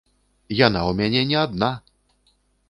[0.67, 1.71] Яна ў мяне не адна!